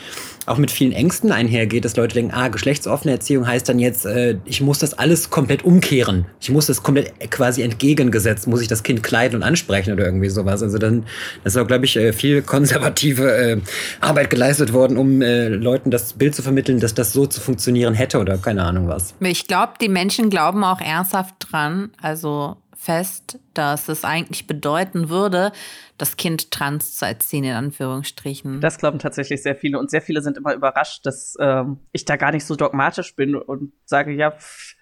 [0.46, 4.38] auch mit vielen Ängsten einhergeht, dass Leute denken, ah, geschlechtsoffene Erziehung heißt dann jetzt, äh,
[4.46, 6.26] ich muss das alles komplett umkehren.
[6.40, 10.30] Ich muss das komplett quasi entgegengesetzt, muss ich das Kind kleiden und ansprechen oder irgendwie
[10.30, 10.62] sowas.
[10.62, 11.06] Also dann,
[11.44, 13.58] das ist auch, glaube ich, äh, viel konservative äh,
[14.00, 17.94] Arbeit geleistet worden, um äh, Leuten das Bild zu vermitteln, dass das so zu funktionieren
[17.94, 19.16] hätte oder keine Ahnung was.
[19.20, 25.52] Ich glaube, die Menschen glauben auch ernsthaft dran, also fest, dass es eigentlich bedeuten würde,
[26.00, 28.60] das Kind trans zu erziehen, in Anführungsstrichen.
[28.60, 32.16] Das glauben tatsächlich sehr viele und sehr viele sind immer überrascht, dass ähm, ich da
[32.16, 34.74] gar nicht so dogmatisch bin und sage, ja, pff,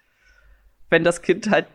[0.88, 1.66] wenn das Kind halt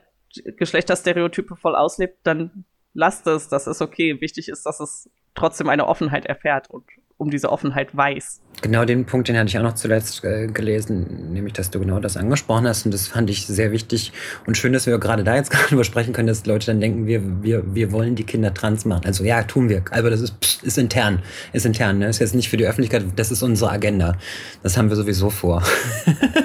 [0.58, 4.20] Geschlechterstereotype voll auslebt, dann lasst es, das ist okay.
[4.20, 6.86] Wichtig ist, dass es trotzdem eine Offenheit erfährt und
[7.18, 8.42] um diese Offenheit weiß.
[8.62, 12.00] Genau den Punkt, den hatte ich auch noch zuletzt äh, gelesen, nämlich, dass du genau
[12.00, 14.12] das angesprochen hast und das fand ich sehr wichtig
[14.48, 17.06] und schön, dass wir gerade da jetzt gerade drüber sprechen können, dass Leute dann denken,
[17.06, 19.06] wir, wir, wir wollen die Kinder trans machen.
[19.06, 21.22] Also ja, tun wir, aber das ist, pff, ist intern,
[21.54, 22.08] ist intern, ne?
[22.08, 24.18] ist jetzt nicht für die Öffentlichkeit, das ist unsere Agenda.
[24.64, 25.62] Das haben wir sowieso vor.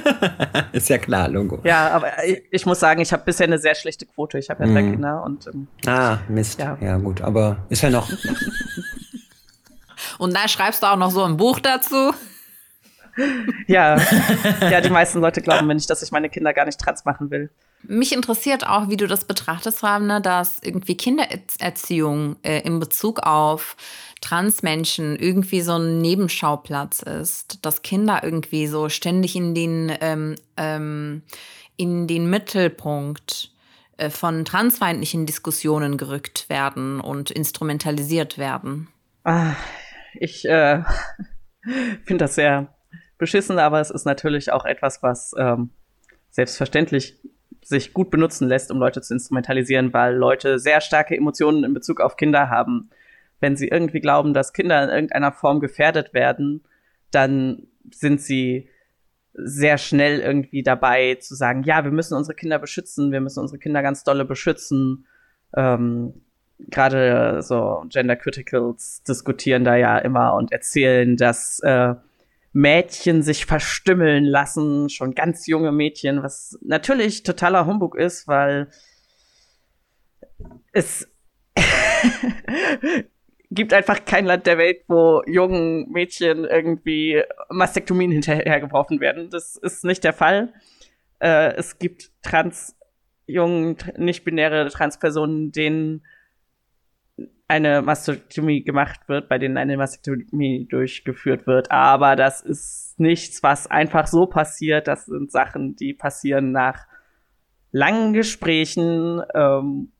[0.72, 1.60] ist ja klar, Logo.
[1.64, 4.38] Ja, aber ich, ich muss sagen, ich habe bisher eine sehr schlechte Quote.
[4.38, 4.90] Ich habe ja drei mm.
[4.92, 6.60] Kinder und ähm, Ah, Mist.
[6.60, 6.76] Ja.
[6.80, 8.10] ja, gut, aber ist ja noch
[10.18, 12.12] Und da schreibst du auch noch so ein Buch dazu.
[13.66, 14.00] Ja,
[14.70, 17.30] ja, die meisten Leute glauben mir nicht, dass ich meine Kinder gar nicht trans machen
[17.30, 17.50] will.
[17.82, 23.76] Mich interessiert auch, wie du das betrachtest, Ravne, dass irgendwie Kindererziehung äh, in Bezug auf
[24.20, 31.22] Transmenschen irgendwie so ein Nebenschauplatz ist, dass Kinder irgendwie so ständig in den, ähm, ähm,
[31.76, 33.50] in den Mittelpunkt
[33.96, 38.88] äh, von transfeindlichen Diskussionen gerückt werden und instrumentalisiert werden.
[39.24, 39.54] Ah,
[40.14, 40.82] ich äh,
[42.04, 42.74] finde das sehr
[43.18, 45.70] beschissen, aber es ist natürlich auch etwas, was ähm,
[46.30, 47.20] selbstverständlich
[47.62, 52.00] sich gut benutzen lässt, um Leute zu instrumentalisieren, weil Leute sehr starke Emotionen in Bezug
[52.00, 52.90] auf Kinder haben.
[53.38, 56.64] Wenn sie irgendwie glauben, dass Kinder in irgendeiner Form gefährdet werden,
[57.10, 58.68] dann sind sie
[59.34, 63.58] sehr schnell irgendwie dabei zu sagen, ja, wir müssen unsere Kinder beschützen, wir müssen unsere
[63.58, 65.06] Kinder ganz dolle beschützen.
[65.56, 66.22] Ähm,
[66.68, 71.94] gerade so Gender Criticals diskutieren da ja immer und erzählen, dass äh,
[72.52, 78.68] Mädchen sich verstümmeln lassen, schon ganz junge Mädchen, was natürlich totaler Humbug ist, weil
[80.72, 81.08] es
[83.50, 89.30] gibt einfach kein Land der Welt, wo jungen Mädchen irgendwie Mastektomien hinterhergeworfen werden.
[89.30, 90.52] Das ist nicht der Fall.
[91.20, 92.76] Äh, es gibt trans
[93.26, 96.04] jungen, nicht-binäre Transpersonen, denen
[97.50, 101.72] eine Mastektomie gemacht wird, bei denen eine Mastektomie durchgeführt wird.
[101.72, 104.86] Aber das ist nichts, was einfach so passiert.
[104.86, 106.86] Das sind Sachen, die passieren nach
[107.72, 109.90] langen Gesprächen, ähm,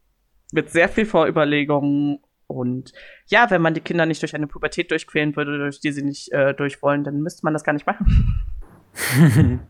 [0.53, 2.21] mit sehr viel Vorüberlegungen.
[2.47, 2.93] Und
[3.27, 6.31] ja, wenn man die Kinder nicht durch eine Pubertät durchquälen würde, durch die sie nicht
[6.31, 8.47] äh, durch wollen, dann müsste man das gar nicht machen.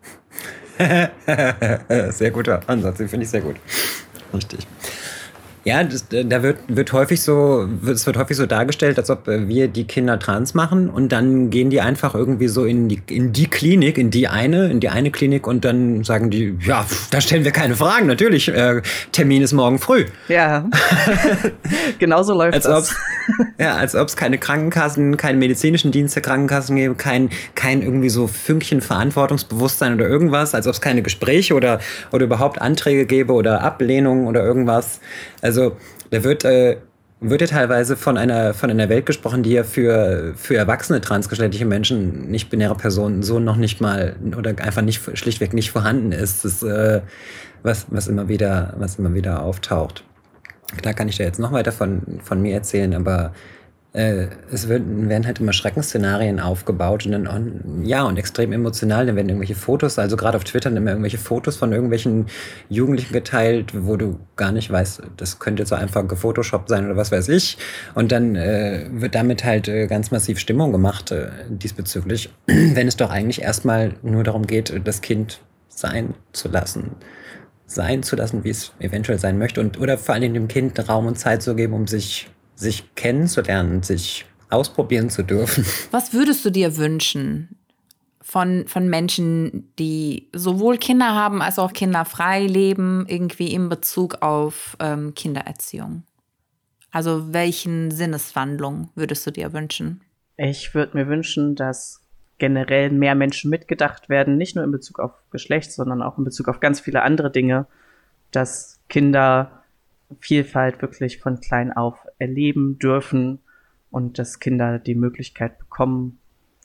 [2.11, 3.57] sehr guter Ansatz, den finde ich sehr gut.
[4.35, 4.67] Richtig.
[5.71, 9.69] Ja, das, da wird, wird häufig so, es wird häufig so dargestellt, als ob wir
[9.69, 13.47] die Kinder trans machen und dann gehen die einfach irgendwie so in die, in die
[13.47, 17.45] Klinik, in die eine, in die eine Klinik und dann sagen die, ja, da stellen
[17.45, 20.07] wir keine Fragen, natürlich, äh, Termin ist morgen früh.
[20.27, 20.69] Ja,
[22.01, 22.97] genau so läuft als das.
[23.57, 28.27] ja, als ob es keine Krankenkassen, keine medizinischen Dienste Krankenkassen gäbe, kein, kein irgendwie so
[28.27, 31.79] Fünkchen Verantwortungsbewusstsein oder irgendwas, als ob es keine Gespräche oder,
[32.11, 34.99] oder überhaupt Anträge gäbe oder Ablehnungen oder irgendwas.
[35.41, 35.77] Also
[36.11, 36.79] da wird, äh,
[37.21, 41.67] wird ja teilweise von einer, von einer Welt gesprochen, die ja für, für erwachsene transgeschlechtliche
[41.67, 46.45] Menschen, nicht binäre Personen, so noch nicht mal oder einfach nicht schlichtweg nicht vorhanden ist.
[46.45, 47.01] Das äh,
[47.63, 50.05] was, was immer wieder, was immer wieder auftaucht.
[50.83, 53.33] Da kann ich da jetzt noch weiter von, von mir erzählen, aber
[53.93, 59.07] äh, es wird, werden halt immer Schreckensszenarien aufgebaut und dann, ja, und extrem emotional.
[59.07, 62.27] Dann werden irgendwelche Fotos, also gerade auf Twitter, immer irgendwelche Fotos von irgendwelchen
[62.69, 67.11] Jugendlichen geteilt, wo du gar nicht weißt, das könnte so einfach gefotoshoppt sein oder was
[67.11, 67.59] weiß ich.
[67.95, 72.97] Und dann äh, wird damit halt äh, ganz massiv Stimmung gemacht äh, diesbezüglich, wenn es
[72.97, 76.93] doch eigentlich erstmal nur darum geht, das Kind sein zu lassen
[77.67, 81.07] sein zu lassen, wie es eventuell sein möchte und oder vor allem dem Kind Raum
[81.07, 82.29] und Zeit zu geben, um sich
[82.61, 85.65] sich kennenzulernen, sich ausprobieren zu dürfen.
[85.91, 87.57] Was würdest du dir wünschen
[88.21, 94.23] von, von Menschen, die sowohl Kinder haben als auch Kinder frei leben, irgendwie in Bezug
[94.23, 96.05] auf ähm, Kindererziehung?
[96.93, 100.03] Also welchen Sinneswandlung würdest du dir wünschen?
[100.37, 102.01] Ich würde mir wünschen, dass
[102.39, 106.49] generell mehr Menschen mitgedacht werden, nicht nur in Bezug auf Geschlecht, sondern auch in Bezug
[106.49, 107.67] auf ganz viele andere Dinge,
[108.33, 109.63] dass Kinder
[110.19, 113.41] Vielfalt wirklich von klein auf erleben dürfen
[113.91, 116.19] und dass Kinder die Möglichkeit bekommen,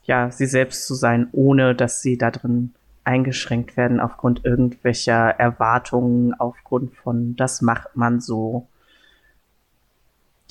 [0.03, 6.33] ja, sie selbst zu sein, ohne dass sie da drin eingeschränkt werden aufgrund irgendwelcher Erwartungen,
[6.33, 8.67] aufgrund von das macht man so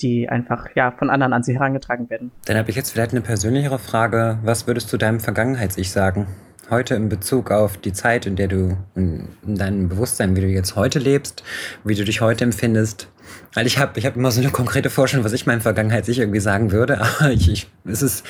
[0.01, 2.31] die einfach ja von anderen an sie herangetragen werden.
[2.45, 4.39] Dann habe ich jetzt vielleicht eine persönlichere Frage.
[4.43, 6.27] Was würdest du deinem Vergangenheits-Ich sagen?
[6.69, 10.75] Heute in Bezug auf die Zeit, in der du in, deinem Bewusstsein, wie du jetzt
[10.75, 11.43] heute lebst,
[11.83, 13.07] wie du dich heute empfindest.
[13.53, 16.39] Weil ich habe ich hab immer so eine konkrete Vorstellung, was ich meinem Vergangenheits-Ich irgendwie
[16.39, 18.25] sagen würde, aber ich, ich, es ist,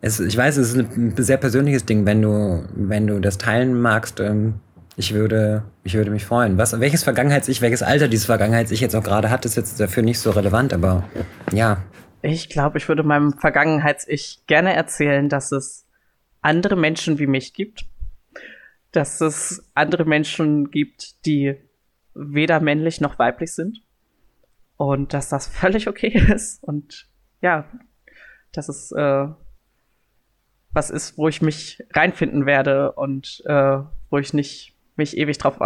[0.00, 3.80] es, ich weiß, es ist ein sehr persönliches Ding, wenn du, wenn du das teilen
[3.80, 4.20] magst.
[4.20, 4.54] Ähm,
[4.96, 6.58] ich würde, ich würde mich freuen.
[6.58, 10.18] Was, welches Vergangenheits-Ich, welches Alter dieses Vergangenheits-Ich jetzt auch gerade hat, ist jetzt dafür nicht
[10.18, 11.04] so relevant, aber
[11.52, 11.82] ja.
[12.22, 15.86] Ich glaube, ich würde meinem Vergangenheits-Ich gerne erzählen, dass es
[16.42, 17.86] andere Menschen wie mich gibt.
[18.92, 21.56] Dass es andere Menschen gibt, die
[22.14, 23.82] weder männlich noch weiblich sind.
[24.80, 26.64] Und dass das völlig okay ist.
[26.64, 27.06] Und
[27.42, 27.66] ja,
[28.50, 29.26] dass es äh,
[30.72, 33.76] was ist, wo ich mich reinfinden werde und äh,
[34.08, 35.58] wo ich nicht mich ewig drauf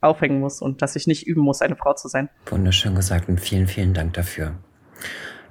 [0.00, 2.30] aufhängen muss und dass ich nicht üben muss, eine Frau zu sein.
[2.46, 4.54] Wunderschön gesagt und vielen, vielen Dank dafür.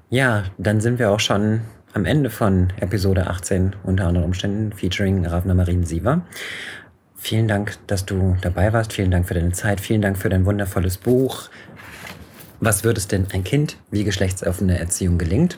[0.10, 1.62] Ja, dann sind wir auch schon
[1.94, 6.26] am Ende von Episode 18 unter anderen Umständen featuring Ravna Marien Siever.
[7.24, 8.94] Vielen Dank, dass du dabei warst.
[8.94, 9.80] Vielen Dank für deine Zeit.
[9.80, 11.52] Vielen Dank für dein wundervolles Buch.
[12.64, 15.58] Was würde es denn ein Kind, wie geschlechtsoffene Erziehung gelingt?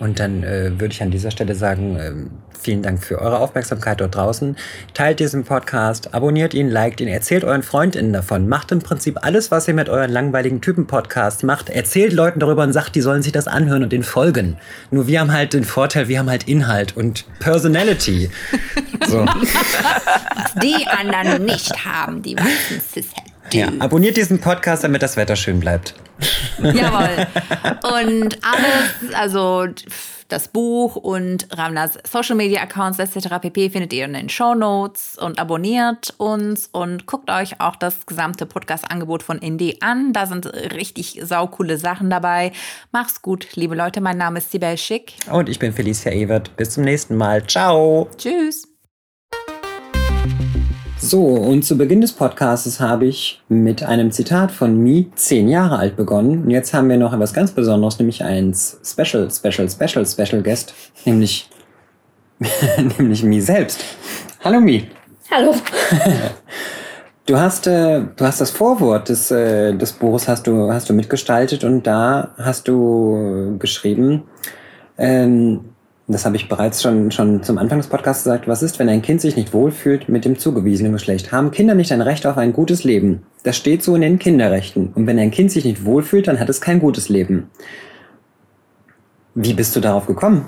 [0.00, 2.12] Und dann äh, würde ich an dieser Stelle sagen, äh,
[2.60, 4.56] vielen Dank für eure Aufmerksamkeit dort draußen.
[4.94, 8.48] Teilt diesen Podcast, abonniert ihn, liked ihn, erzählt euren FreundInnen davon.
[8.48, 11.70] Macht im Prinzip alles, was ihr mit euren langweiligen Typen-Podcasts macht.
[11.70, 14.56] Erzählt Leuten darüber und sagt, die sollen sich das anhören und den folgen.
[14.90, 18.28] Nur wir haben halt den Vorteil, wir haben halt Inhalt und Personality.
[19.06, 19.24] so.
[19.24, 23.06] Was die anderen nicht haben, die weißen cis
[23.54, 25.94] ja, abonniert diesen Podcast, damit das Wetter schön bleibt.
[26.62, 27.26] Jawohl.
[27.98, 29.66] Und alles, also
[30.28, 33.38] das Buch und Ramnas Social Media Accounts etc.
[33.40, 33.70] pp.
[33.70, 38.46] findet ihr in den Show Notes und abonniert uns und guckt euch auch das gesamte
[38.46, 40.12] Podcast-Angebot von Indie an.
[40.12, 42.52] Da sind richtig saukoole Sachen dabei.
[42.90, 44.00] Mach's gut, liebe Leute.
[44.00, 45.14] Mein Name ist Sibel Schick.
[45.30, 46.56] Und ich bin Felicia Evert.
[46.56, 47.46] Bis zum nächsten Mal.
[47.46, 48.08] Ciao.
[48.16, 48.73] Tschüss.
[51.04, 55.78] So, und zu Beginn des Podcasts habe ich mit einem Zitat von Mi, zehn Jahre
[55.78, 56.44] alt, begonnen.
[56.44, 60.72] Und jetzt haben wir noch etwas ganz Besonderes, nämlich ein Special, Special, Special, Special Guest,
[61.04, 61.50] nämlich,
[62.98, 63.84] nämlich Mi selbst.
[64.42, 64.88] Hallo Mi.
[65.30, 65.54] Hallo.
[67.26, 70.92] Du hast, äh, du hast das Vorwort des, äh, des Buches hast du, hast du
[70.92, 74.24] mitgestaltet und da hast du geschrieben,
[74.98, 75.73] ähm,
[76.06, 79.00] das habe ich bereits schon, schon zum Anfang des Podcasts gesagt, was ist, wenn ein
[79.00, 81.32] Kind sich nicht wohlfühlt mit dem zugewiesenen Geschlecht?
[81.32, 83.22] Haben Kinder nicht ein Recht auf ein gutes Leben?
[83.42, 84.92] Das steht so in den Kinderrechten.
[84.94, 87.50] Und wenn ein Kind sich nicht wohlfühlt, dann hat es kein gutes Leben.
[89.34, 90.46] Wie bist du darauf gekommen?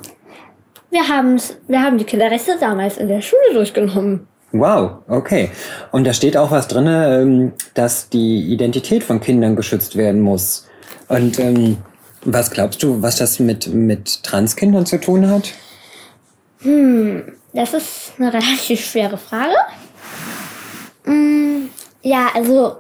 [0.90, 4.26] Wir, haben's, wir haben die Kinderrechte damals in der Schule durchgenommen.
[4.52, 5.50] Wow, okay.
[5.90, 10.68] Und da steht auch was drin, ähm, dass die Identität von Kindern geschützt werden muss.
[11.08, 11.78] Und ähm,
[12.26, 15.52] was glaubst du, was das mit, mit Transkindern zu tun hat?
[16.60, 19.56] Hm, das ist eine relativ schwere Frage.
[21.04, 21.70] Hm,
[22.02, 22.78] ja, also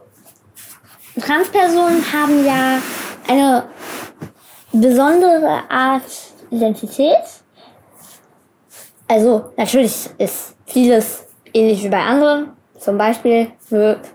[1.20, 2.82] Transpersonen haben ja
[3.28, 3.64] eine
[4.72, 6.02] besondere Art
[6.50, 7.22] Identität.
[9.08, 12.52] Also natürlich ist vieles ähnlich wie bei anderen.
[12.78, 13.48] Zum Beispiel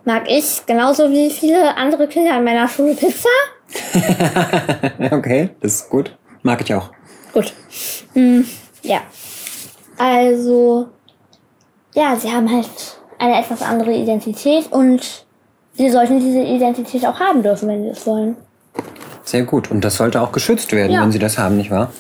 [0.06, 3.30] mag ich genauso wie viele andere Kinder in meiner Schule Pizza.
[5.12, 6.18] okay, das ist gut.
[6.44, 6.92] Mag ich auch.
[7.34, 7.54] Gut.
[8.14, 8.46] Hm,
[8.82, 9.02] ja.
[9.98, 10.88] Also,
[11.94, 12.70] ja, sie haben halt
[13.20, 15.26] eine etwas andere Identität und
[15.74, 18.36] sie sollten diese Identität auch haben dürfen, wenn sie es wollen.
[19.24, 19.70] Sehr gut.
[19.70, 21.02] Und das sollte auch geschützt werden, ja.
[21.02, 21.92] wenn sie das haben, nicht wahr?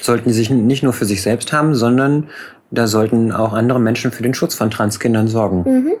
[0.00, 2.28] Sollten sie sich nicht nur für sich selbst haben, sondern
[2.70, 5.64] da sollten auch andere Menschen für den Schutz von Transkindern sorgen.
[5.66, 5.92] Mhm.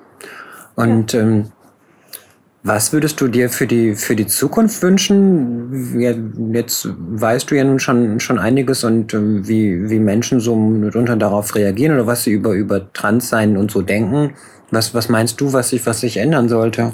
[0.76, 1.20] Und ja.
[1.20, 1.52] ähm,
[2.62, 6.52] was würdest du dir für die, für die Zukunft wünschen?
[6.52, 11.16] Jetzt weißt du ja nun schon, schon einiges und ähm, wie, wie Menschen so mitunter
[11.16, 14.34] darauf reagieren oder was sie über, über Transsein und so denken.
[14.70, 16.92] Was, was meinst du, was sich, was sich ändern sollte?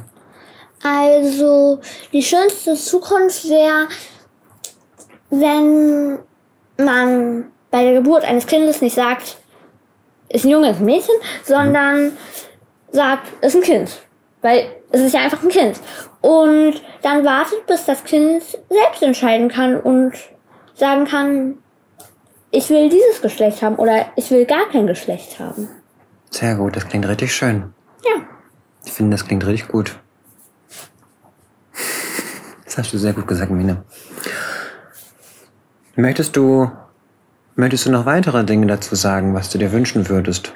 [0.82, 1.80] Also,
[2.12, 3.88] die schönste Zukunft wäre,
[5.30, 6.18] wenn
[6.78, 9.38] man bei der Geburt eines Kindes nicht sagt,
[10.28, 12.12] ist ein Junge, ist ein Mädchen, sondern
[12.92, 13.90] sagt, ist ein Kind.
[14.42, 15.80] Weil es ist ja einfach ein Kind.
[16.20, 20.12] Und dann wartet, bis das Kind selbst entscheiden kann und
[20.74, 21.58] sagen kann,
[22.50, 25.68] ich will dieses Geschlecht haben oder ich will gar kein Geschlecht haben.
[26.30, 27.72] Sehr gut, das klingt richtig schön.
[28.04, 28.22] Ja.
[28.84, 29.98] Ich finde, das klingt richtig gut.
[32.64, 33.84] Das hast du sehr gut gesagt, Mine.
[35.94, 36.70] Möchtest du,
[37.54, 40.52] möchtest du noch weitere Dinge dazu sagen, was du dir wünschen würdest?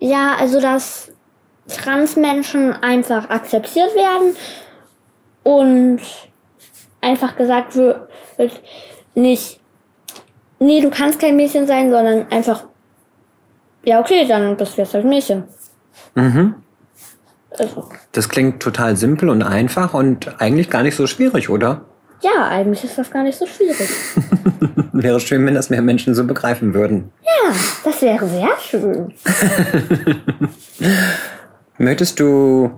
[0.00, 1.09] Ja, also dass
[1.68, 4.36] Transmenschen einfach akzeptiert werden
[5.42, 6.00] und
[7.00, 8.08] einfach gesagt wird,
[9.14, 9.60] nicht,
[10.58, 12.64] nee, du kannst kein Mädchen sein, sondern einfach,
[13.84, 15.44] ja, okay, dann bist du jetzt halt Mädchen.
[16.14, 16.54] Mhm.
[17.58, 21.82] Also, Das klingt total simpel und einfach und eigentlich gar nicht so schwierig, oder?
[22.22, 23.88] ja, eigentlich ist das gar nicht so schwierig.
[24.92, 27.10] Wäre schön, wenn das mehr Menschen so begreifen würden.
[27.22, 29.14] Ja, das wäre sehr schön.
[31.80, 32.70] Möchtest du,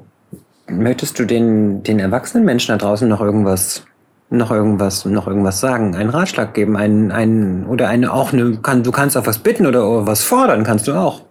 [0.68, 3.82] möchtest du den, den erwachsenen Menschen da draußen noch irgendwas,
[4.30, 5.96] noch irgendwas, noch irgendwas sagen?
[5.96, 9.66] Einen Ratschlag geben, einen, einen, oder eine, auch eine, kann, du kannst auch was bitten
[9.66, 11.22] oder was fordern, kannst du auch.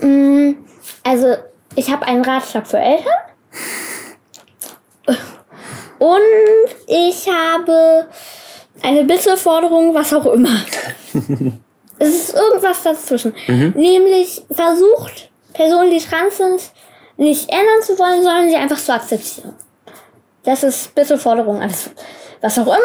[0.00, 0.52] Mm,
[1.04, 1.34] Also,
[1.76, 3.12] ich habe einen Ratschlag für Eltern.
[5.98, 8.06] Und ich habe
[8.82, 10.62] eine Bitte, Forderung, was auch immer.
[11.98, 13.34] es ist irgendwas dazwischen.
[13.46, 16.72] Nämlich versucht, Personen, die trans sind,
[17.18, 19.54] nicht ändern zu wollen, sondern sie einfach zu akzeptieren.
[20.44, 21.90] Das ist Bitte, Forderung, alles,
[22.40, 22.78] was auch immer.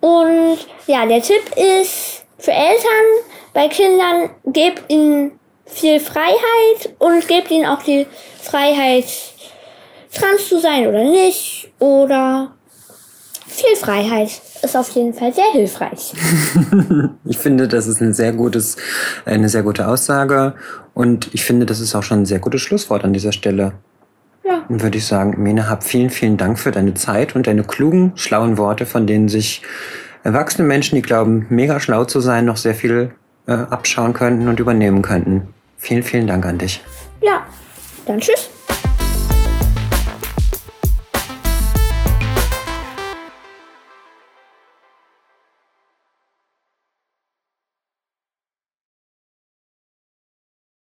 [0.00, 3.04] Und ja, der Tipp ist für Eltern
[3.52, 8.06] bei Kindern, gebt ihnen viel Freiheit und gebt ihnen auch die
[8.40, 9.06] Freiheit,
[10.14, 11.72] trans zu sein oder nicht.
[11.80, 12.54] Oder
[13.46, 14.30] viel Freiheit
[14.64, 16.14] ist auf jeden Fall sehr hilfreich.
[17.26, 18.76] Ich finde, das ist ein sehr gutes,
[19.24, 20.54] eine sehr gute Aussage
[20.92, 23.72] und ich finde, das ist auch schon ein sehr gutes Schlusswort an dieser Stelle.
[24.44, 24.62] Ja.
[24.68, 28.12] Dann würde ich sagen, Mene, hab vielen, vielen Dank für deine Zeit und deine klugen,
[28.14, 29.62] schlauen Worte, von denen sich
[30.22, 33.14] erwachsene Menschen, die glauben, mega schlau zu sein, noch sehr viel
[33.46, 35.48] äh, abschauen könnten und übernehmen könnten.
[35.78, 36.82] Vielen, vielen Dank an dich.
[37.20, 37.46] Ja,
[38.06, 38.50] dann tschüss.